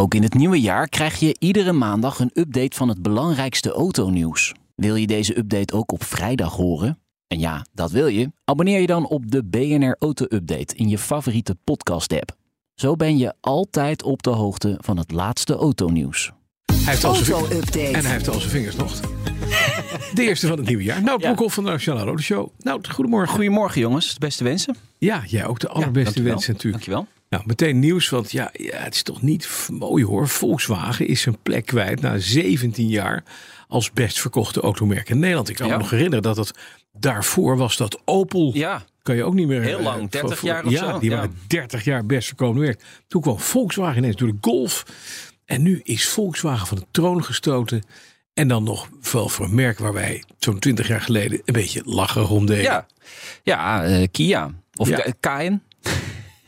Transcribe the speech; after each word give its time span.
Ook 0.00 0.14
in 0.14 0.22
het 0.22 0.34
nieuwe 0.34 0.60
jaar 0.60 0.88
krijg 0.88 1.18
je 1.18 1.36
iedere 1.38 1.72
maandag 1.72 2.18
een 2.18 2.30
update 2.34 2.76
van 2.76 2.88
het 2.88 3.02
belangrijkste 3.02 3.70
autonieuws. 3.72 4.54
Wil 4.74 4.94
je 4.94 5.06
deze 5.06 5.38
update 5.38 5.74
ook 5.74 5.92
op 5.92 6.04
vrijdag 6.04 6.56
horen? 6.56 6.98
En 7.26 7.38
ja, 7.38 7.66
dat 7.72 7.90
wil 7.90 8.06
je. 8.06 8.32
Abonneer 8.44 8.80
je 8.80 8.86
dan 8.86 9.06
op 9.06 9.30
de 9.30 9.44
BNR 9.44 9.96
Auto 9.98 10.24
Update 10.28 10.74
in 10.74 10.88
je 10.88 10.98
favoriete 10.98 11.56
podcast-app. 11.64 12.36
Zo 12.74 12.96
ben 12.96 13.18
je 13.18 13.34
altijd 13.40 14.02
op 14.02 14.22
de 14.22 14.30
hoogte 14.30 14.78
van 14.80 14.96
het 14.96 15.12
laatste 15.12 15.54
autonieuws. 15.54 16.32
Hij 16.72 16.92
heeft 16.92 17.04
al 17.04 17.14
zijn 17.14 17.44
vingers-. 17.46 17.92
En 17.92 18.02
hij 18.04 18.12
heeft 18.12 18.28
al 18.28 18.38
zijn 18.38 18.50
vingers 18.50 18.76
nog. 18.76 19.00
De 20.14 20.22
eerste 20.22 20.46
van 20.46 20.58
het 20.58 20.66
nieuwe 20.66 20.82
jaar. 20.82 21.02
Nou, 21.02 21.20
Ja. 21.20 21.26
Broekhoff 21.26 21.54
van 21.54 21.64
de 21.64 21.70
Nationale 21.70 22.04
Rode 22.04 22.22
Show. 22.22 22.48
Nou, 22.58 22.80
goedemorgen. 22.88 23.34
Goedemorgen 23.34 23.80
jongens, 23.80 24.12
de 24.12 24.20
beste 24.20 24.44
wensen. 24.44 24.76
Ja, 24.98 25.22
jij 25.26 25.46
ook 25.46 25.58
de 25.60 25.68
allerbeste 25.68 26.22
wensen 26.22 26.52
natuurlijk. 26.52 26.84
Dankjewel. 26.84 27.19
Nou, 27.30 27.42
meteen 27.46 27.78
nieuws, 27.78 28.08
want 28.08 28.30
ja, 28.32 28.50
ja, 28.52 28.76
het 28.76 28.94
is 28.94 29.02
toch 29.02 29.22
niet 29.22 29.68
mooi 29.72 30.04
hoor. 30.04 30.28
Volkswagen 30.28 31.06
is 31.06 31.20
zijn 31.20 31.38
plek 31.42 31.66
kwijt 31.66 32.00
na 32.00 32.18
17 32.18 32.88
jaar 32.88 33.22
als 33.68 33.92
best 33.92 34.20
verkochte 34.20 34.60
automerk 34.60 35.08
in 35.08 35.18
Nederland. 35.18 35.48
Ik 35.48 35.56
kan 35.56 35.66
Ja. 35.66 35.72
me 35.72 35.78
nog 35.78 35.90
herinneren 35.90 36.22
dat 36.22 36.36
het 36.36 36.52
daarvoor 36.92 37.56
was 37.56 37.76
dat 37.76 38.00
Opel. 38.04 38.50
Ja, 38.54 38.82
Kan 39.02 39.16
je 39.16 39.24
ook 39.24 39.34
niet 39.34 39.46
meer. 39.46 39.62
Heel 39.62 39.78
eh, 39.78 39.84
lang, 39.84 40.10
30 40.10 40.38
voor- 40.38 40.48
jaar 40.48 40.64
of 40.64 40.70
ja, 40.72 40.92
zo, 40.92 40.98
die 40.98 41.10
ja. 41.10 41.16
waren 41.16 41.38
30 41.46 41.84
jaar 41.84 42.06
best 42.06 42.26
verkocht 42.26 42.58
merk. 42.58 42.82
Toen 43.08 43.22
kwam 43.22 43.38
Volkswagen 43.38 43.98
ineens 43.98 44.16
door 44.16 44.28
de 44.28 44.38
Golf. 44.40 44.84
En 45.44 45.62
nu 45.62 45.80
is 45.82 46.08
Volkswagen 46.08 46.66
van 46.66 46.76
de 46.78 46.86
troon 46.90 47.24
gestoten. 47.24 47.82
En 48.34 48.48
dan 48.48 48.62
nog 48.64 48.88
wel 49.12 49.28
voor 49.28 49.44
een 49.46 49.54
merk 49.54 49.78
waar 49.78 49.92
wij 49.92 50.22
zo'n 50.38 50.58
20 50.58 50.88
jaar 50.88 51.00
geleden 51.00 51.42
een 51.44 51.52
beetje 51.54 51.82
lachen 51.84 52.22
rond 52.22 52.46
deden. 52.48 52.62
ja. 52.64 52.86
ja 53.42 53.84
eh, 53.84 54.06
Kia. 54.10 54.50
Of 54.76 54.88
Ja. 54.88 55.04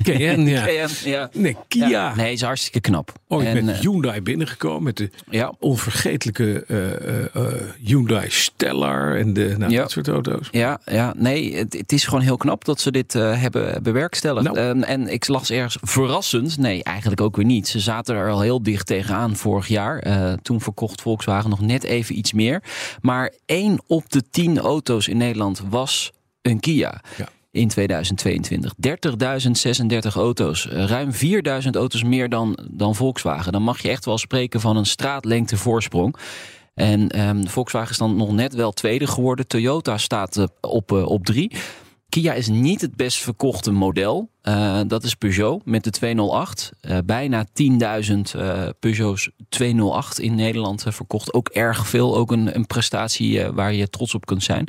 K- 0.02 0.04
Cayenne. 0.04 0.44
Cayenne, 0.44 0.50
ja. 0.50 0.64
Cayenne, 0.64 0.94
ja. 1.04 1.28
Nee, 1.32 1.56
Kia. 1.68 1.88
Ja, 1.88 2.14
Nee, 2.14 2.32
is 2.32 2.42
hartstikke 2.42 2.80
knap. 2.80 3.12
Ooit 3.28 3.46
En, 3.46 3.64
met 3.64 3.74
eh, 3.74 3.80
Hyundai 3.80 4.20
binnengekomen. 4.20 4.82
Met 4.82 4.96
de 4.96 5.10
ja, 5.30 5.52
onvergetelijke 5.58 6.64
eh, 6.68 7.24
eh, 7.24 7.52
Hyundai 7.84 8.30
Stellar 8.30 9.16
en 9.16 9.32
de, 9.32 9.54
nou, 9.58 9.74
dat 9.76 9.90
soort 9.90 10.08
auto's. 10.08 10.48
Ja, 10.50 10.80
ja 10.84 11.14
nee, 11.16 11.56
het, 11.56 11.72
het 11.72 11.92
is 11.92 12.04
gewoon 12.04 12.20
heel 12.20 12.36
knap 12.36 12.64
dat 12.64 12.80
ze 12.80 12.90
dit 12.90 13.12
hebben 13.12 13.82
bewerkstelligd. 13.82 14.46
Nou. 14.52 14.58
Ehm, 14.58 14.82
en 14.82 15.08
ik 15.08 15.28
las 15.28 15.50
ergens 15.50 15.76
verrassend, 15.80 16.58
nee, 16.58 16.82
eigenlijk 16.82 17.20
ook 17.20 17.36
weer 17.36 17.44
niet. 17.44 17.68
Ze 17.68 17.80
zaten 17.80 18.14
er 18.16 18.30
al 18.30 18.40
heel 18.40 18.62
dicht 18.62 18.86
tegenaan 18.86 19.36
vorig 19.36 19.66
jaar. 19.66 20.02
Toen 20.42 20.60
verkocht 20.60 21.00
Volkswagen 21.00 21.50
nog 21.50 21.60
net 21.60 21.84
even 21.84 22.18
iets 22.18 22.32
meer. 22.32 22.62
Maar 23.00 23.32
één 23.46 23.82
op 23.86 24.10
de 24.10 24.22
tien 24.30 24.58
auto's 24.58 25.08
in 25.08 25.16
Nederland 25.16 25.62
was 25.68 26.12
een 26.42 26.60
Kia. 26.60 27.00
Ja. 27.16 27.28
In 27.52 27.68
2022. 27.68 28.72
30.036 30.08 30.14
auto's. 30.14 30.66
Ruim 30.66 31.10
4.000 31.12 31.18
auto's 31.70 32.02
meer 32.02 32.28
dan, 32.28 32.58
dan 32.70 32.94
Volkswagen. 32.94 33.52
Dan 33.52 33.62
mag 33.62 33.82
je 33.82 33.88
echt 33.88 34.04
wel 34.04 34.18
spreken 34.18 34.60
van 34.60 34.76
een 34.76 34.86
straatlengte 34.86 35.56
voorsprong. 35.56 36.16
En 36.74 37.08
ehm, 37.08 37.44
Volkswagen 37.44 37.90
is 37.90 37.98
dan 37.98 38.16
nog 38.16 38.32
net 38.32 38.54
wel 38.54 38.72
tweede 38.72 39.06
geworden. 39.06 39.46
Toyota 39.46 39.98
staat 39.98 40.36
eh, 40.36 40.44
op, 40.60 40.92
eh, 40.92 41.06
op 41.06 41.24
drie. 41.24 41.50
Kia 42.12 42.32
is 42.32 42.48
niet 42.48 42.80
het 42.80 42.96
best 42.96 43.18
verkochte 43.18 43.70
model. 43.70 44.30
Eh, 44.42 44.80
dat 44.86 45.04
is 45.04 45.14
Peugeot 45.14 45.64
met 45.64 45.84
de 45.84 45.90
208. 45.90 46.72
Eh, 46.80 46.98
bijna 47.04 47.46
10.000 47.52 48.34
eh, 48.34 48.68
Peugeots 48.80 49.30
208 49.48 50.18
in 50.18 50.34
Nederland 50.34 50.84
verkocht. 50.88 51.34
Ook 51.34 51.48
erg 51.48 51.86
veel. 51.86 52.16
Ook 52.16 52.32
een, 52.32 52.54
een 52.54 52.66
prestatie 52.66 53.46
waar 53.46 53.72
je 53.72 53.88
trots 53.88 54.14
op 54.14 54.26
kunt 54.26 54.42
zijn. 54.42 54.68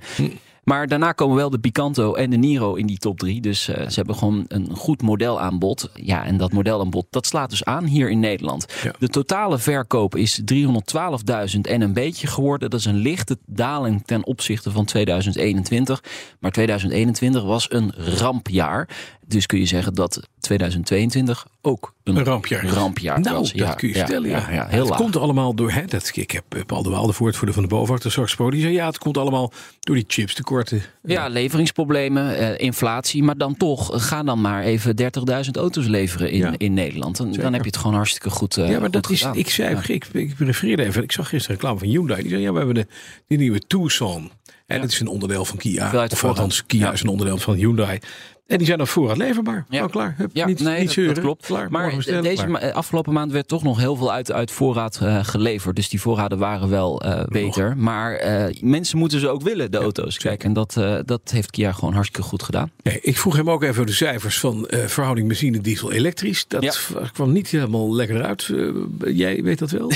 Maar 0.64 0.88
daarna 0.88 1.12
komen 1.12 1.36
wel 1.36 1.50
de 1.50 1.60
Picanto 1.60 2.14
en 2.14 2.30
de 2.30 2.38
Niro 2.38 2.76
in 2.76 2.86
die 2.86 2.98
top 2.98 3.20
drie. 3.20 3.42
Dus 3.42 3.68
eh, 3.68 3.88
ze 3.88 3.96
hebben 3.96 4.16
gewoon 4.16 4.46
een 4.48 4.76
goed 4.76 5.02
modelaanbod. 5.02 5.90
Ja, 5.94 6.26
en 6.26 6.38
dat 6.38 6.52
modelaanbod 6.52 7.06
dat 7.10 7.26
slaat 7.26 7.50
dus 7.50 7.64
aan 7.64 7.86
hier 7.86 8.10
in 8.10 8.20
Nederland. 8.20 8.66
Ja. 8.84 8.94
De 9.00 9.08
totale 9.08 9.58
verkoop 9.58 10.16
is 10.16 10.42
312.000 10.54 11.60
en 11.62 11.82
een 11.82 11.94
beetje 11.94 12.28
geworden. 12.28 12.70
Dat 12.70 12.80
is 12.80 12.86
een 12.86 12.96
lichte 12.96 13.38
daling 13.46 14.06
ten 14.06 14.26
opzichte 14.26 14.72
van 14.72 14.86
2021. 14.86 16.04
Maar 16.40 16.52
2021 16.52 17.44
was 17.44 17.72
een 17.72 17.94
rampjaar. 17.98 18.90
Dus 19.28 19.46
kun 19.46 19.60
je 19.60 19.66
zeggen 19.66 19.94
dat 19.94 20.28
2022 20.44 21.48
ook 21.62 21.94
een, 22.04 22.16
Een 22.16 22.24
rampjaar. 22.24 22.66
rampjaar 22.66 23.20
Nou, 23.20 23.38
was. 23.38 23.54
dat 23.54 23.76
kun 23.76 23.88
je 23.88 23.94
vertellen. 23.94 24.30
Ja. 24.30 24.48
ja, 24.52 24.68
heel 24.68 24.80
het 24.80 24.90
laag. 24.90 24.98
komt 24.98 25.16
allemaal 25.18 25.54
door. 25.54 25.72
Hè, 25.72 25.86
dat, 25.86 26.12
ik 26.14 26.32
heb 26.32 26.44
eh, 26.50 26.62
Paul 26.66 26.84
de 26.84 26.90
Waal, 26.90 27.08
de 27.08 27.14
woordvoerder 27.18 27.54
van 27.54 27.64
de 27.64 27.70
BOVAG, 27.70 28.00
de. 28.00 28.50
Die 28.50 28.62
zei 28.62 28.74
ja, 28.74 28.86
het 28.86 28.98
komt 28.98 29.18
allemaal 29.18 29.52
door 29.80 29.96
die 29.96 30.04
chipstekorten. 30.08 30.82
Ja, 31.04 31.28
leveringsproblemen, 31.28 32.38
eh, 32.38 32.66
inflatie. 32.66 33.24
Maar 33.24 33.38
dan 33.38 33.58
toch, 33.58 33.94
eh, 33.94 34.00
ga 34.02 34.24
dan 34.24 34.42
maar 34.42 34.64
even 34.64 34.96
30.000 34.96 35.58
auto's 35.58 35.86
leveren 35.88 36.32
in, 36.32 36.38
Ja. 36.40 36.54
in 36.58 36.74
Nederland. 36.74 37.20
En 37.20 37.32
dan 37.32 37.54
heb 37.54 37.62
je 37.62 37.68
het 37.68 37.78
gewoon 37.78 37.96
hartstikke 37.96 38.30
goed 38.30 38.58
uh, 38.58 38.70
ja, 38.70 38.80
maar 38.80 38.92
dat 38.92 39.10
is. 39.10 39.28
Ik 39.34 39.50
zei, 39.50 39.78
ik, 39.88 40.06
ik 40.12 40.34
refereerde 40.38 40.84
even. 40.86 41.04
Ik 41.04 41.12
zag 41.12 41.30
gisteren 41.30 41.56
reclame 41.56 41.80
van 41.80 41.88
Hyundai. 41.88 42.22
Die 42.22 42.30
zei 42.30 42.42
ja, 42.42 42.52
we 42.52 42.58
hebben 42.58 42.76
de, 42.76 42.88
die 43.28 43.38
nieuwe 43.38 43.60
Tucson. 43.60 44.32
En 44.66 44.82
het 44.82 44.92
is 44.92 45.00
een 45.00 45.08
onderdeel 45.08 45.46
van 45.46 45.58
Kia. 45.58 46.06
Of 46.12 46.24
althans, 46.24 46.66
Kia 46.66 46.86
Ja. 46.86 46.92
is 46.92 47.02
een 47.02 47.08
onderdeel 47.10 47.38
van 47.38 47.54
Hyundai. 47.56 48.00
En 48.48 48.58
die 48.58 48.66
zijn 48.66 48.78
dan 48.78 48.88
voorraad 48.88 49.18
leverbaar. 49.18 49.66
Ja. 49.70 49.78
Nou, 49.80 49.92
klaar. 49.92 50.14
Hup, 50.18 50.30
Ja, 50.34 50.46
niet, 50.46 50.60
nee, 50.60 50.80
niet 50.80 50.96
dat, 50.96 51.20
klopt. 51.20 51.46
Klaar, 51.46 51.72
maar 51.72 51.90
deze 52.22 52.46
klaar. 52.46 52.62
eh, 52.62 52.74
afgelopen 52.76 53.14
maand 53.14 53.32
werd 53.32 53.48
toch 53.48 53.64
nog 53.64 53.78
heel 53.80 53.96
veel 53.96 54.12
uit, 54.12 54.32
uit 54.32 54.52
voorraad 54.52 55.00
eh, 55.02 55.24
geleverd. 55.24 55.76
Dus 55.76 55.90
die 55.90 56.02
voorraden 56.02 56.38
waren 56.38 56.70
wel 56.70 57.02
eh, 57.02 57.24
beter. 57.26 57.78
Maar 57.78 58.22
mensen 58.62 58.98
moeten 58.98 59.20
ze 59.20 59.30
ook 59.30 59.42
willen, 59.42 59.72
de 59.72 59.78
auto's. 59.78 60.18
Kijk, 60.18 60.44
en 60.44 60.54
dat, 60.54 60.74
dat 61.06 61.22
heeft 61.32 61.52
Kia 61.52 61.72
gewoon 61.72 61.94
hartstikke 61.94 62.28
goed 62.28 62.44
gedaan. 62.44 62.72
Nee, 62.84 63.00
ik 63.02 63.18
vroeg 63.18 63.36
hem 63.36 63.50
ook 63.50 63.64
even 63.64 63.86
de 63.86 63.92
cijfers 63.92 64.40
van 64.40 64.68
verhouding 64.70 65.28
benzine, 65.28 65.62
diesel, 65.62 65.92
elektrisch. 65.92 66.48
Dat 66.48 66.64
Ja. 66.64 67.08
kwam 67.14 67.32
niet 67.32 67.48
helemaal 67.48 67.96
lekker 67.96 68.16
eruit. 68.16 68.50
Eh, 68.54 69.16
jij 69.16 69.44
weet 69.44 69.60
dat 69.60 69.72
wel? 69.72 69.92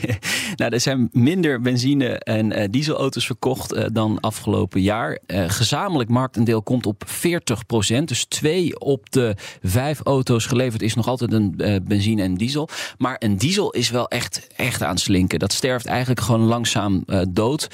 nou, 0.56 0.72
er 0.72 0.80
zijn 0.80 1.08
minder 1.12 1.60
benzine- 1.60 2.18
en 2.18 2.70
dieselauto's 2.70 3.26
verkocht 3.26 3.94
dan 3.94 4.20
afgelopen 4.20 4.80
jaar. 4.82 5.18
Gezamenlijk 5.46 6.08
marktendeel 6.10 6.62
komt 6.62 6.86
op 6.86 7.02
40 7.06 7.66
Dus 7.86 8.24
twee 8.24 8.80
op 8.80 9.10
de 9.10 9.34
vijf 9.62 10.00
auto's 10.00 10.46
geleverd 10.46 10.82
is 10.82 10.94
nog 10.94 11.08
altijd 11.08 11.32
een 11.32 11.54
eh, 11.58 11.76
benzine 11.82 12.22
en 12.22 12.34
diesel. 12.34 12.68
Maar 12.98 13.16
een 13.18 13.36
diesel 13.36 13.70
is 13.70 13.90
wel 13.90 14.08
echt, 14.08 14.46
echt 14.56 14.82
aan 14.82 14.90
het 14.90 15.00
slinken. 15.00 15.38
Dat 15.38 15.52
sterft 15.52 15.86
eigenlijk 15.86 16.20
gewoon 16.20 16.40
langzaam 16.40 17.02
eh, 17.06 17.20
dood. 17.28 17.68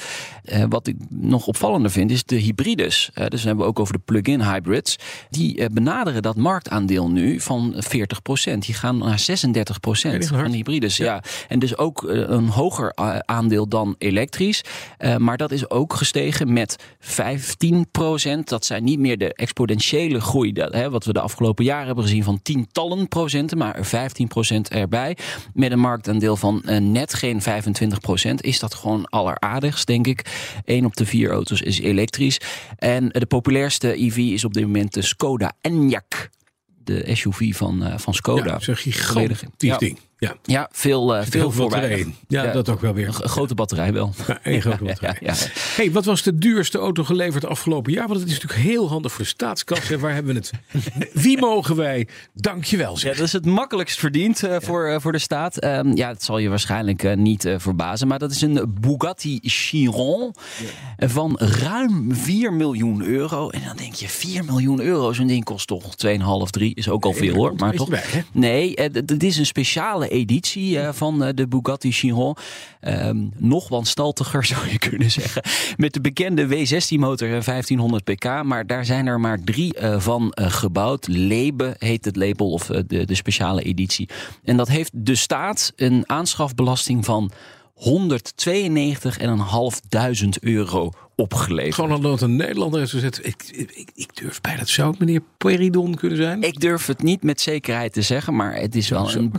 Eh, 0.44 0.64
wat 0.68 0.86
ik 0.86 0.96
nog 1.08 1.46
opvallender 1.46 1.90
vind 1.90 2.10
is 2.10 2.24
de 2.24 2.36
hybrides. 2.36 3.10
Dus 3.14 3.40
we 3.40 3.46
hebben 3.46 3.64
we 3.64 3.70
ook 3.70 3.78
over 3.78 3.94
de 3.94 4.00
plug-in 4.04 4.40
hybrids. 4.42 4.96
Die 5.30 5.70
benaderen 5.70 6.22
dat 6.22 6.36
marktaandeel 6.36 7.10
nu 7.10 7.40
van 7.40 7.74
40% 7.76 8.58
Die 8.58 8.74
gaan 8.74 8.98
naar 8.98 9.18
36 9.18 9.78
Ja, 9.82 9.90
die 9.90 10.02
gaan 10.02 10.28
hard. 10.28 10.46
van 10.46 10.56
hybrides. 10.56 10.96
Ja. 10.96 11.04
Ja. 11.04 11.22
En 11.48 11.58
dus 11.58 11.76
ook 11.76 12.02
een 12.02 12.48
hoger 12.48 12.92
aandeel 13.24 13.68
dan 13.68 13.94
elektrisch. 13.98 14.64
Maar 15.18 15.36
dat 15.36 15.50
is 15.50 15.70
ook 15.70 15.94
gestegen 15.94 16.52
met 16.52 16.76
15% 16.98 18.48
Dat 18.48 18.64
zijn 18.64 18.84
niet 18.84 18.98
meer 18.98 19.18
de 19.18 19.34
exponentiële 19.34 20.01
groei. 20.20 20.52
Dat, 20.52 20.72
hè, 20.72 20.90
wat 20.90 21.04
we 21.04 21.12
de 21.12 21.20
afgelopen 21.20 21.64
jaren 21.64 21.86
hebben 21.86 22.04
gezien 22.04 22.24
van 22.24 22.42
tientallen 22.42 23.08
procenten. 23.08 23.58
Maar 23.58 23.74
er 23.74 23.84
15 23.84 24.28
erbij. 24.68 25.16
Met 25.54 25.72
een 25.72 25.78
marktaandeel 25.78 26.36
van 26.36 26.62
eh, 26.64 26.78
net 26.80 27.14
geen 27.14 27.40
25% 27.42 27.44
Is 28.36 28.58
dat 28.58 28.74
gewoon 28.74 29.04
alleraardigst, 29.08 29.86
denk 29.86 30.06
ik. 30.06 30.24
1 30.64 30.84
op 30.84 30.96
de 30.96 31.06
vier 31.06 31.30
auto's 31.30 31.60
is 31.60 31.80
elektrisch. 31.80 32.40
En 32.76 33.08
de 33.08 33.26
populairste 33.26 34.02
EV 34.02 34.16
is 34.16 34.44
op 34.44 34.54
dit 34.54 34.62
moment 34.64 34.94
de 34.94 35.02
Skoda 35.02 35.52
Enyaq. 35.68 36.28
De 36.84 37.14
SUV 37.14 37.54
van, 37.56 37.84
eh, 37.84 37.98
van 37.98 38.14
Skoda. 38.14 38.44
Ja, 38.44 38.50
dat 38.50 38.60
is 38.60 38.66
een 38.84 38.92
Volledig- 38.92 39.38
gigantisch 39.38 39.68
Ja. 39.68 39.76
ding. 39.78 39.98
Ja. 40.22 40.36
Ja, 40.42 40.68
veel, 40.72 41.16
uh, 41.16 41.22
veel 41.24 41.50
voorbij. 41.50 42.14
Ja, 42.28 42.52
dat 42.52 42.68
ook 42.68 42.80
wel 42.80 42.94
weer. 42.94 43.06
Een 43.06 43.28
grote 43.28 43.54
batterij 43.54 43.92
wel. 43.92 44.12
Ja, 44.26 44.38
één 44.42 44.60
grote 44.60 44.84
batterij. 44.84 45.16
Ja, 45.20 45.32
ja. 45.32 45.46
Hey, 45.76 45.92
wat 45.92 46.04
was 46.04 46.22
de 46.22 46.38
duurste 46.38 46.78
auto 46.78 47.04
geleverd 47.04 47.44
afgelopen 47.44 47.92
jaar? 47.92 48.08
Want 48.08 48.20
het 48.20 48.28
is 48.28 48.34
natuurlijk 48.34 48.60
heel 48.62 48.88
handig 48.88 49.12
voor 49.12 49.24
de 49.24 49.30
staatskas. 49.30 49.90
En 49.90 50.00
waar 50.00 50.14
hebben 50.14 50.34
we 50.34 50.40
het? 50.40 50.50
Wie 51.22 51.38
mogen 51.38 51.76
wij? 51.76 52.08
Dankjewel 52.34 52.92
Ja, 52.92 52.98
zeg. 52.98 53.16
dat 53.16 53.26
is 53.26 53.32
het 53.32 53.46
makkelijkst 53.46 53.98
verdiend 53.98 54.42
eh, 54.42 54.56
voor, 54.60 54.86
eh, 54.86 55.00
voor 55.00 55.12
de 55.12 55.18
staat. 55.18 55.58
Ehm, 55.58 55.96
ja, 55.96 56.08
het 56.08 56.22
zal 56.22 56.38
je 56.38 56.48
waarschijnlijk 56.48 57.02
eh, 57.02 57.16
niet 57.16 57.44
eh, 57.44 57.54
verbazen. 57.58 58.08
Maar 58.08 58.18
dat 58.18 58.30
is 58.30 58.40
een 58.42 58.74
Bugatti 58.80 59.38
Chiron 59.42 60.34
van 60.98 61.36
ruim 61.38 62.14
4 62.14 62.52
miljoen 62.52 63.02
euro. 63.04 63.50
En 63.50 63.62
dan 63.66 63.76
denk 63.76 63.94
je, 63.94 64.08
4 64.08 64.44
miljoen 64.44 64.80
euro, 64.80 65.12
zo'n 65.12 65.26
ding 65.26 65.44
kost 65.44 65.66
toch 65.66 65.94
2,5, 66.06 66.50
3. 66.50 66.74
Is 66.74 66.88
ook 66.88 67.04
al 67.04 67.12
veel 67.12 67.34
hoor. 67.34 67.54
Maar 67.56 67.74
toch. 67.74 67.88
bij? 67.88 68.24
Nee, 68.32 68.76
eh, 68.76 69.02
dit 69.04 69.22
is 69.22 69.38
een 69.38 69.46
speciale 69.46 70.10
editie 70.12 70.78
eh, 70.78 70.92
van 70.92 71.24
eh, 71.24 71.34
de 71.34 71.48
Bugatti 71.48 71.92
Chiron. 71.92 72.36
Ehm, 72.80 73.26
nog 73.36 73.68
wanstaltiger 73.68 74.44
zou 74.54 74.68
je 74.70 74.78
kunnen 74.78 75.10
zeggen. 75.10 75.42
Met 75.76 75.92
de 75.92 76.00
bekende 76.00 76.48
W16 76.48 76.98
motor 76.98 77.28
en 77.28 77.42
1500 77.44 78.04
pk. 78.04 78.42
Maar 78.42 78.66
daar 78.66 78.84
zijn 78.84 79.06
er 79.06 79.20
maar 79.20 79.38
drie 79.44 79.74
eh, 79.74 80.00
van 80.00 80.32
gebouwd. 80.34 81.06
Lebe 81.06 81.74
heet 81.78 82.04
het 82.04 82.16
label 82.16 82.50
of 82.50 82.66
de, 82.66 83.04
de 83.04 83.14
speciale 83.14 83.62
editie. 83.62 84.08
En 84.44 84.56
dat 84.56 84.68
heeft 84.68 84.90
de 84.94 85.14
staat 85.14 85.72
een 85.76 86.04
aanschafbelasting 86.06 87.04
van 87.04 87.30
192.500 87.84 87.88
euro 90.40 90.90
opgeleverd. 91.16 91.74
Gewoon 91.74 91.92
omdat 91.92 92.20
een 92.20 92.36
Nederlander 92.36 92.82
is 92.82 92.90
gezet. 92.90 93.20
Ik, 93.22 93.42
ik, 93.52 93.90
ik 93.94 94.16
durf 94.16 94.40
bijna 94.40 94.58
het 94.58 94.68
zou 94.68 94.90
het 94.90 94.98
meneer 94.98 95.22
Peridon 95.38 95.94
kunnen 95.94 96.18
zijn. 96.18 96.42
Ik 96.42 96.60
durf 96.60 96.86
het 96.86 97.02
niet 97.02 97.22
met 97.22 97.40
zekerheid 97.40 97.92
te 97.92 98.02
zeggen, 98.02 98.36
maar 98.36 98.54
het 98.54 98.74
is 98.74 98.88
wel 98.88 99.14
een, 99.14 99.32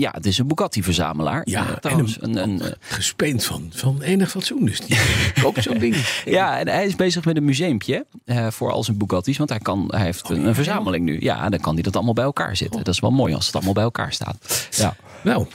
ja, 0.00 0.10
het 0.10 0.26
is 0.26 0.38
een 0.38 0.46
Bugatti-verzamelaar. 0.46 1.42
Ja, 1.44 1.64
Eh, 1.66 1.70
en 1.74 1.80
trouwens, 1.80 2.16
een- 2.20 2.36
een, 2.36 2.48
een, 2.50 2.60
eh, 2.62 2.70
Gespeend 2.80 3.44
van, 3.44 3.70
van 3.74 4.02
enig 4.02 4.30
fatsoen. 4.30 4.64
Dus 4.64 4.80
die 4.80 4.98
koopt 5.42 5.62
zo'n 5.62 5.78
ding. 5.78 6.22
Ja, 6.24 6.58
en 6.58 6.68
hij 6.68 6.86
is 6.86 6.96
bezig 6.96 7.24
met 7.24 7.36
een 7.36 7.44
museumpje 7.44 8.06
eh, 8.24 8.46
voor 8.50 8.70
al 8.72 8.84
zijn 8.84 8.98
Bugatti's. 8.98 9.36
Want 9.38 9.50
hij, 9.50 9.58
kan, 9.58 9.84
hij 9.88 10.02
heeft 10.04 10.28
een, 10.28 10.46
een 10.46 10.54
verzameling 10.54 11.04
nu. 11.04 11.20
Ja, 11.20 11.48
dan 11.48 11.60
kan 11.60 11.74
hij 11.74 11.82
dat 11.82 11.94
allemaal 11.96 12.14
bij 12.14 12.24
elkaar 12.24 12.56
zitten. 12.56 12.84
Dat 12.84 12.94
is 12.94 13.00
wel 13.00 13.10
mooi 13.10 13.34
als 13.34 13.46
het 13.46 13.54
allemaal 13.54 13.74
bij 13.74 13.82
elkaar 13.82 14.12
staat. 14.12 14.68
Ja. 14.70 14.96
Nou, 15.24 15.46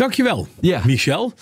dankjewel, 0.00 0.48
Ja. 0.60 0.82
Michel. 0.84 1.32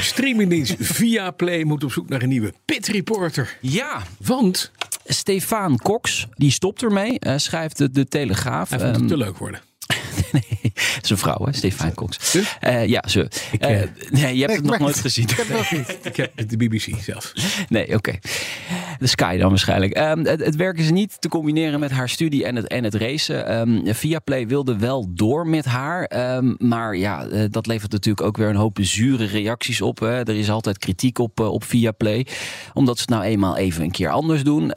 Streamingdienst 0.00 0.74
via 0.78 1.30
Play 1.30 1.64
moet 1.64 1.84
op 1.84 1.92
zoek 1.92 2.08
naar 2.08 2.22
een 2.22 2.28
nieuwe 2.28 2.52
Pit 2.64 2.86
Reporter. 2.86 3.58
ja, 3.60 4.02
Want 4.20 4.70
Stefan 5.04 5.78
Cox, 5.78 6.26
die 6.34 6.50
stopt 6.50 6.82
ermee. 6.82 7.18
eh, 7.18 7.34
schrijft 7.36 7.76
de, 7.78 7.90
de 7.90 8.06
Telegraaf. 8.08 8.70
hij 8.70 8.78
vond 8.78 8.90
het 8.90 9.00
Ehm, 9.00 9.08
te 9.08 9.16
leuk 9.16 9.38
worden. 9.38 9.60
nee, 10.40 10.72
zijn 11.02 11.18
vrouw, 11.18 11.44
hè, 11.44 11.52
Stefan 11.52 11.94
Cox. 11.94 12.30
Ze? 12.30 12.42
Eh, 12.60 12.86
ja, 12.86 13.02
ze. 13.08 13.28
Eh, 13.58 13.82
eh, 13.82 13.88
nee, 14.10 14.34
je 14.34 14.40
hebt 14.40 14.56
het 14.56 14.64
nog 14.64 14.78
nooit 14.78 14.94
het. 14.94 15.02
gezien. 15.02 15.24
Ik 15.28 15.36
heb 15.36 15.48
het 15.48 15.56
nog 15.56 15.70
niet. 15.70 15.98
Ik 16.12 16.16
heb 16.16 16.48
de 16.48 16.56
BBC 16.56 17.02
zelf. 17.02 17.32
Nee, 17.68 17.94
oké. 17.94 18.18
De 18.98 19.06
Sky 19.06 19.36
dan 19.36 19.48
waarschijnlijk. 19.48 19.92
Ehm, 19.92 20.24
het, 20.24 20.44
het 20.44 20.56
werk 20.56 20.78
is 20.78 20.90
niet 20.90 21.20
te 21.20 21.28
combineren 21.28 21.80
met 21.80 21.90
haar 21.90 22.08
studie 22.08 22.44
en 22.44 22.56
het, 22.56 22.66
en 22.66 22.84
het 22.84 22.94
racen. 22.94 23.46
Ehm 23.46 23.94
Viaplay 23.94 24.46
wilde 24.46 24.78
wel 24.78 25.06
door 25.14 25.46
met 25.46 25.64
haar. 25.64 26.04
ehm, 26.04 26.54
maar 26.58 26.96
ja, 26.96 27.26
dat 27.48 27.66
levert 27.66 27.92
natuurlijk 27.92 28.26
ook 28.26 28.36
weer 28.36 28.48
een 28.48 28.56
hoop 28.56 28.78
zure 28.80 29.24
reacties 29.24 29.80
op. 29.80 29.98
Hè. 29.98 30.18
Er 30.18 30.38
is 30.38 30.50
altijd 30.50 30.78
kritiek 30.78 31.18
op, 31.18 31.40
op 31.40 31.64
Viaplay. 31.64 32.26
Omdat 32.72 32.96
ze 32.96 33.02
het 33.02 33.10
nou 33.10 33.22
eenmaal 33.22 33.56
even 33.56 33.82
een 33.82 33.90
keer 33.90 34.10
anders 34.10 34.42
doen. 34.42 34.68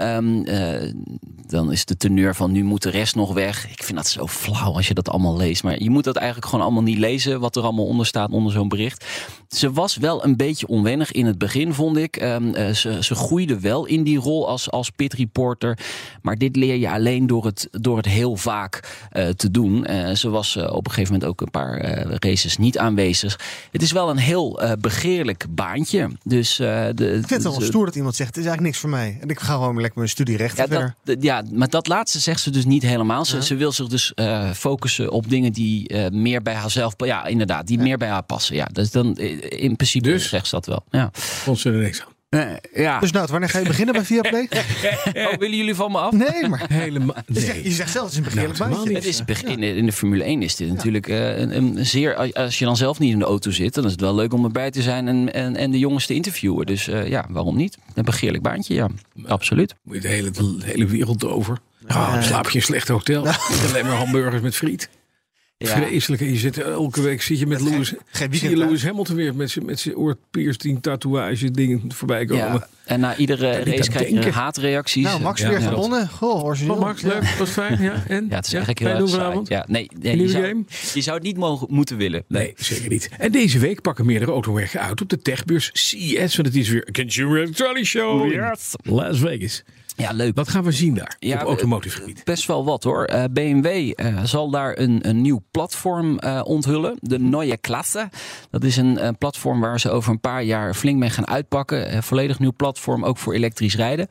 Dan 1.47 1.71
is 1.71 1.85
de 1.85 1.97
teneur 1.97 2.35
van 2.35 2.51
nu 2.51 2.63
moet 2.63 2.83
de 2.83 2.89
rest 2.89 3.15
nog 3.15 3.33
weg. 3.33 3.69
Ik 3.69 3.83
vind 3.83 3.97
dat 3.97 4.07
zo 4.07 4.27
flauw 4.27 4.73
als 4.73 4.87
je 4.87 4.93
dat 4.93 5.09
allemaal 5.09 5.37
leest. 5.37 5.46
Maar 5.61 5.83
je 5.83 5.89
moet 5.89 6.03
dat 6.03 6.15
eigenlijk 6.15 6.47
gewoon 6.47 6.65
allemaal 6.65 6.83
niet 6.83 6.97
lezen. 6.97 7.39
Wat 7.39 7.55
er 7.55 7.63
allemaal 7.63 7.85
onder 7.85 8.05
staat 8.05 8.31
onder 8.31 8.51
zo'n 8.51 8.67
bericht. 8.67 9.05
Ze 9.47 9.71
was 9.71 9.95
wel 9.95 10.23
een 10.23 10.35
beetje 10.35 10.67
onwennig 10.67 11.11
in 11.11 11.25
het 11.25 11.37
begin, 11.37 11.73
vond 11.73 11.97
ik. 11.97 12.17
Ehm, 12.17 12.53
eh, 12.53 12.73
ze, 12.73 13.03
ze 13.03 13.15
groeide 13.15 13.59
wel 13.59 13.85
in 13.85 14.03
die 14.03 14.19
rol 14.19 14.47
als, 14.47 14.71
als 14.71 14.89
pit 14.89 15.13
reporter. 15.13 15.77
Maar 16.21 16.37
dit 16.37 16.55
leer 16.55 16.75
je 16.75 16.89
alleen 16.89 17.27
door 17.27 17.45
het, 17.45 17.67
door 17.71 17.97
het 17.97 18.05
heel 18.05 18.35
vaak 18.35 19.07
eh, 19.11 19.27
te 19.27 19.51
doen. 19.51 19.85
Eh, 19.85 20.15
ze 20.15 20.29
was 20.29 20.55
op 20.55 20.85
een 20.85 20.91
gegeven 20.91 21.13
moment 21.13 21.29
ook 21.29 21.41
een 21.41 21.51
paar 21.51 21.81
races 22.19 22.57
niet 22.57 22.77
aanwezig. 22.77 23.39
Het 23.71 23.81
is 23.81 23.91
wel 23.91 24.09
een 24.09 24.17
heel 24.17 24.59
begeerlijk 24.79 25.45
baantje. 25.49 26.09
Dus, 26.23 26.55
de, 26.55 26.93
Ik 26.95 27.27
vind 27.27 27.29
het 27.29 27.43
wel 27.43 27.61
stoer 27.61 27.85
dat 27.85 27.95
iemand 27.95 28.15
zegt, 28.15 28.29
het 28.29 28.37
is 28.37 28.45
eigenlijk 28.45 28.73
niks 28.73 28.77
voor 28.79 28.89
mij. 28.89 29.17
En 29.21 29.29
ik 29.29 29.39
ga 29.39 29.53
gewoon 29.53 29.75
lekker 29.75 29.97
mijn 29.97 30.09
studie 30.09 30.37
rechten 30.37 30.63
ja, 30.63 30.69
verder. 30.69 30.95
dat, 31.03 31.23
ja, 31.23 31.43
maar 31.51 31.69
dat 31.69 31.87
laatste 31.87 32.19
zegt 32.19 32.41
ze 32.41 32.49
dus 32.49 32.65
niet 32.65 32.83
helemaal. 32.83 33.25
Ze, 33.25 33.43
ze 33.43 33.55
wil 33.55 33.71
zich 33.71 33.87
dus 33.87 34.13
focussen 34.53 35.11
op 35.11 35.29
dingen 35.29 35.53
die 35.53 36.09
meer 36.11 36.41
bij 36.41 36.53
haarzelf... 36.53 36.93
Ja, 36.97 37.25
inderdaad, 37.25 37.67
die 37.67 37.79
meer 37.79 37.97
bij 37.97 38.09
haar 38.09 38.23
passen. 38.23 38.55
Ja, 38.55 38.65
dus 38.73 38.91
dan, 38.91 39.17
in 39.39 39.75
principe 39.75 40.09
Dus? 40.09 40.29
zegt 40.29 40.47
ze 40.47 40.55
dat 40.55 40.65
wel. 40.65 40.83
Ja. 40.91 41.09
Vond 41.13 41.59
ze 41.59 41.69
er 41.69 41.75
niks 41.75 42.01
aan. 42.01 42.15
ja. 42.73 42.99
Dus 42.99 43.11
nou, 43.11 43.27
wanneer 43.31 43.49
ga 43.49 43.59
je 43.59 43.65
beginnen 43.65 43.93
bij 43.93 44.03
Viaplay? 44.05 44.47
Oh, 45.13 45.33
willen 45.37 45.57
jullie 45.57 45.75
van 45.75 45.91
me 45.91 45.97
af? 45.97 46.11
Nee, 46.11 46.47
maar 46.49 46.65
Helemaal. 46.73 47.15
je 47.27 47.39
zegt, 47.39 47.53
Nee. 47.53 47.63
je 47.63 47.71
zegt 47.71 47.91
zelf, 47.91 48.03
het 48.03 48.11
is 48.13 48.17
een 48.17 48.23
begeerlijk 48.23 48.59
Nou, 48.59 48.69
baantje. 48.71 48.87
helemaal 48.89 49.09
Het 49.09 49.19
is 49.19 49.25
begin, 49.25 49.63
in 49.63 49.85
de 49.85 49.91
Formule 49.91 50.23
1 50.23 50.41
is 50.41 50.55
dit 50.55 50.67
natuurlijk 50.67 51.07
eh, 51.07 51.37
een, 51.39 51.55
een 51.57 51.85
zeer. 51.85 52.33
Als 52.33 52.59
je 52.59 52.65
dan 52.65 52.77
zelf 52.77 52.99
niet 52.99 53.11
in 53.11 53.19
de 53.19 53.25
auto 53.25 53.51
zit, 53.51 53.73
dan 53.73 53.85
is 53.85 53.91
het 53.91 54.01
wel 54.01 54.15
leuk 54.15 54.33
om 54.33 54.43
erbij 54.43 54.71
te 54.71 54.81
zijn 54.81 55.07
en, 55.07 55.33
en, 55.33 55.55
en 55.55 55.71
de 55.71 55.79
jongens 55.79 56.05
te 56.05 56.13
interviewen. 56.13 56.65
Dus 56.65 56.87
eh, 56.87 57.07
ja, 57.07 57.25
waarom 57.29 57.55
niet? 57.55 57.77
Een 57.93 58.03
begeerlijk 58.05 58.43
baantje, 58.43 58.73
ja, 58.73 58.87
absoluut. 59.25 59.75
Moet 59.83 59.95
je 59.95 60.01
de 60.01 60.07
hele, 60.07 60.31
de 60.31 60.57
hele 60.63 60.85
wereld 60.85 61.25
over. 61.25 61.57
Ah, 61.87 62.13
dan 62.13 62.23
slaap 62.23 62.43
je 62.45 62.49
in 62.51 62.57
een 62.57 62.61
slecht 62.61 62.87
hotel. 62.87 63.27
Alleen 63.67 63.85
maar 63.85 63.95
hamburgers 63.95 64.41
met 64.41 64.55
friet. 64.55 64.89
Ja. 65.59 65.67
Vreselijk. 65.67 66.21
En 66.21 66.31
je 66.31 66.37
zit 66.37 66.57
elke 66.57 67.01
week 67.01 67.21
zit 67.21 67.39
je 67.39 67.47
met 67.47 67.61
Lewis, 67.61 67.93
geen 68.11 68.33
zie 68.33 68.49
je 68.49 68.57
Lewis 68.57 68.83
Hamilton 68.83 69.15
weer 69.15 69.35
met 69.35 69.49
zijn 69.49 69.65
met 69.65 69.79
zijn 69.79 69.95
oorpiercing 69.95 70.81
tatoeage 70.81 71.51
dingen 71.51 71.81
voorbij 71.87 72.25
komen. 72.25 72.45
Ja, 72.45 72.67
en 72.85 72.99
na 72.99 73.15
iedere 73.15 73.63
race 73.63 73.89
krijg 73.89 74.09
je 74.09 74.31
haatreacties. 74.31 75.03
Nou, 75.03 75.21
Max 75.21 75.41
Ja, 75.41 75.49
weer 75.49 75.59
ja. 75.61 75.67
gewonnen. 75.69 76.09
Goh, 76.09 76.43
origineel. 76.43 76.75
Van 76.75 76.83
Max, 76.83 77.01
leuk, 77.01 77.23
was 77.23 77.49
fijn. 77.49 77.81
Ja, 77.81 78.03
en? 78.07 78.25
Ja, 78.29 78.35
het 78.35 78.45
is 78.45 78.53
eigenlijk 78.53 78.79
heel 78.79 78.95
erg 78.95 79.09
saai. 79.09 79.39
Ja, 79.43 79.65
nee, 79.67 79.89
nee, 79.99 80.03
Een 80.03 80.09
je, 80.09 80.15
nieuwe 80.15 80.31
zou, 80.31 80.45
game? 80.47 80.63
je 80.93 81.01
zou 81.01 81.15
het 81.15 81.25
niet 81.25 81.37
mogen, 81.37 81.67
moeten 81.69 81.97
willen. 81.97 82.23
Nee, 82.27 82.53
zeker 82.55 82.89
niet. 82.89 83.09
En 83.17 83.31
deze 83.31 83.59
week 83.59 83.81
pakken 83.81 84.05
meerdere 84.05 84.31
automerken 84.31 84.81
uit 84.81 85.01
op 85.01 85.09
de 85.09 85.21
techbeurs 85.21 85.69
CES. 85.73 86.35
Want 86.35 86.47
het 86.47 86.55
is 86.55 86.69
weer 86.69 86.87
Consumer 86.91 87.41
Electronics 87.41 87.89
Show 87.89 88.31
in 88.31 88.55
Las 88.83 89.19
Vegas. 89.19 89.63
Ja, 89.97 90.11
leuk. 90.11 90.35
Wat 90.35 90.49
gaan 90.49 90.63
we 90.63 90.71
zien 90.71 90.93
daar 90.93 91.15
Ja, 91.19 91.41
op 91.41 91.47
automotive 91.47 91.97
gebied? 91.99 92.23
Best 92.23 92.45
wel 92.45 92.65
wat 92.65 92.83
hoor. 92.83 93.03
Eh, 93.05 93.23
BMW 93.31 93.91
eh, 93.95 94.23
zal 94.23 94.49
daar 94.49 94.77
een, 94.77 94.99
een 95.09 95.21
nieuw 95.21 95.43
platform 95.51 96.19
eh, 96.19 96.41
onthullen. 96.43 96.97
De 97.01 97.19
Neue 97.19 97.57
Klasse. 97.57 98.09
Dat 98.51 98.63
is 98.63 98.77
een, 98.77 98.97
eh, 98.97 99.09
platform 99.17 99.59
waar 99.59 99.79
ze 99.79 99.89
over 99.89 100.11
een 100.11 100.19
paar 100.19 100.43
jaar 100.43 100.73
flink 100.73 100.97
mee 100.97 101.09
gaan 101.09 101.27
uitpakken. 101.27 101.95
Een 101.95 102.03
volledig 102.03 102.39
nieuw 102.39 102.53
platform, 102.55 103.05
ook 103.05 103.17
voor 103.17 103.33
elektrisch 103.33 103.75
rijden. 103.75 104.07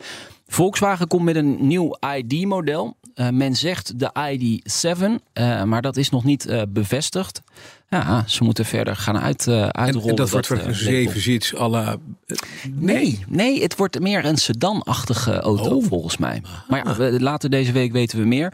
Volkswagen 0.47 1.07
komt 1.07 1.25
met 1.25 1.37
een 1.37 1.67
nieuw 1.67 1.97
ID-model. 2.17 2.97
Eh, 3.15 3.29
men 3.29 3.57
zegt 3.57 3.99
de 3.99 4.11
ID7, 4.15 5.23
eh, 5.33 5.63
maar 5.63 5.83
dat 5.83 5.97
is 5.97 6.11
nog 6.11 6.25
niet 6.25 6.47
eh, 6.47 6.63
bevestigd. 6.69 7.43
Ja, 7.89 8.25
ze 8.27 8.45
moeten 8.45 8.65
verder 8.65 8.97
gaan 8.97 9.19
uit, 9.19 9.47
eh, 9.47 9.63
En, 9.63 9.73
uitrollen. 9.75 10.09
en 10.11 10.17
dat 10.17 10.31
wordt 10.31 10.51
eh, 10.51 10.57
voor 10.57 10.67
een 10.67 10.73
label. 10.73 10.85
zeven 10.91 11.21
zits 11.21 11.57
à 11.57 11.69
la... 11.69 11.97
eh, 12.27 12.37
Nee, 12.73 13.25
nee, 13.29 13.63
het 13.63 13.77
wordt 13.77 14.01
meer 14.01 14.25
een 14.25 14.37
sedan-achtige 14.37 15.41
auto 15.41 15.77
Oh. 15.77 15.85
volgens 15.89 16.17
mij. 16.17 16.43
Maar 16.69 16.87
ja, 16.87 16.97
we- 16.97 17.21
later 17.21 17.51
deze 17.51 17.73
week 17.73 17.93
weten 17.93 18.19
we 18.19 18.25
meer. 18.25 18.53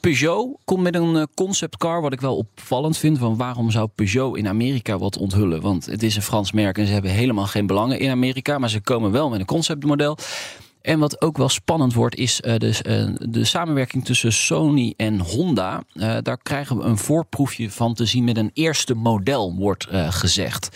Peugeot 0.00 0.48
komt 0.64 0.82
met 0.82 0.94
een 0.94 1.16
eh, 1.16 1.22
conceptcar, 1.34 2.00
wat 2.00 2.12
ik 2.12 2.20
wel 2.20 2.36
opvallend 2.36 2.96
vind. 2.98 3.18
Van 3.18 3.36
waarom 3.36 3.70
zou 3.70 3.88
Peugeot 3.94 4.36
in 4.36 4.48
Amerika 4.48 4.98
wat 4.98 5.18
onthullen? 5.18 5.60
Want 5.60 5.86
het 5.86 6.02
is 6.02 6.16
een 6.16 6.22
Frans 6.22 6.52
merk 6.52 6.78
en 6.78 6.86
ze 6.86 6.92
hebben 6.92 7.10
helemaal 7.10 7.46
geen 7.46 7.66
belangen 7.66 7.98
in 7.98 8.10
Amerika. 8.10 8.58
Maar 8.58 8.70
ze 8.70 8.80
komen 8.80 9.10
wel 9.10 9.28
met 9.28 9.40
een 9.40 9.46
conceptmodel. 9.46 10.18
En 10.84 10.98
wat 10.98 11.20
ook 11.20 11.36
wel 11.36 11.48
spannend 11.48 11.94
wordt, 11.94 12.16
is 12.16 12.40
eh, 12.40 12.56
dus, 12.56 12.82
eh, 12.82 13.06
de 13.20 13.44
samenwerking 13.44 14.04
tussen 14.04 14.32
Sony 14.32 14.94
en 14.96 15.20
Honda. 15.20 15.82
Eh, 15.92 16.16
daar 16.22 16.38
krijgen 16.42 16.76
we 16.76 16.82
een 16.82 16.98
voorproefje 16.98 17.70
van 17.70 17.94
te 17.94 18.04
zien 18.04 18.24
met 18.24 18.36
een 18.36 18.50
eerste 18.54 18.94
model, 18.94 19.54
wordt 19.54 19.86
gezegd. 19.90 20.68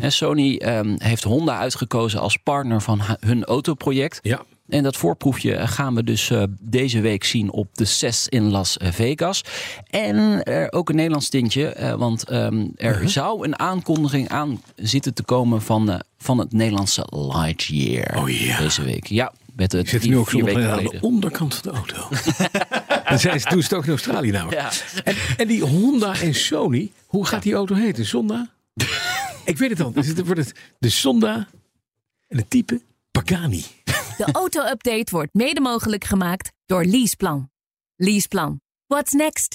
En 0.00 0.12
Sony 0.12 0.56
ehm, 0.56 0.94
heeft 0.98 1.22
Honda 1.22 1.58
uitgekozen 1.58 2.20
als 2.20 2.36
partner 2.36 2.80
van 2.80 3.00
hun 3.20 3.44
autoproject. 3.44 4.18
Ja, 4.22 4.42
En 4.68 4.82
dat 4.82 4.96
voorproefje 4.96 5.66
gaan 5.66 5.94
we 5.94 6.04
dus 6.04 6.32
deze 6.60 7.00
week 7.00 7.24
zien 7.24 7.52
op 7.52 7.68
de 7.72 7.84
CES 7.84 8.28
in 8.28 8.50
Las 8.50 8.76
Vegas. 8.78 9.44
En 9.90 10.42
er 10.42 10.72
ook 10.72 10.88
een 10.88 10.96
Nederlands 10.96 11.28
tintje, 11.28 11.94
want 11.98 12.24
ehm, 12.24 12.66
er 12.76 13.08
zou 13.08 13.44
een 13.44 13.58
aankondiging 13.58 14.28
aan 14.28 14.62
zitten 14.76 15.14
te 15.14 15.22
komen 15.22 15.62
van, 15.62 16.02
van 16.18 16.38
het 16.38 16.52
Nederlandse 16.52 17.06
Lightyear 17.10 18.18
Oh 18.18 18.28
ja. 18.28 18.58
deze 18.58 18.82
week. 18.82 19.06
Ja, 19.06 19.32
met 19.60 19.72
het 19.72 19.82
ik 19.82 19.88
zit 19.88 20.10
nu 20.10 20.16
ook 20.18 20.28
aan 20.28 20.84
de 20.84 20.98
onderkant 21.00 21.54
van 21.54 21.72
de 21.72 21.78
auto. 21.78 22.08
en 23.04 23.18
zij 23.18 23.32
doen 23.32 23.62
ze 23.62 23.68
het 23.68 23.72
ook 23.72 23.84
in 23.84 23.90
Australië 23.90 24.30
namelijk. 24.30 24.60
Ja. 24.60 24.70
En, 25.04 25.16
en 25.36 25.48
die 25.48 25.62
Honda 25.62 26.20
en 26.20 26.34
Sony, 26.34 26.92
hoe 27.06 27.26
gaat 27.26 27.42
die 27.42 27.54
auto 27.54 27.74
heten? 27.74 28.04
Zonda? 28.04 28.48
ik 29.44 29.58
weet 29.58 29.70
het 29.70 29.80
al. 29.80 29.92
Is 29.94 30.08
het, 30.08 30.26
wordt 30.26 30.40
het 30.40 30.54
de 30.78 30.88
Zonda 30.88 31.48
en 32.28 32.36
het 32.36 32.50
type 32.50 32.80
Pagani. 33.10 33.64
De 34.16 34.28
auto-update 34.32 35.06
wordt 35.10 35.34
mede 35.34 35.60
mogelijk 35.60 36.04
gemaakt 36.04 36.52
door 36.66 36.84
Leaseplan. 36.84 37.50
Leaseplan. 37.96 38.60
What's 38.86 39.12
next? 39.12 39.54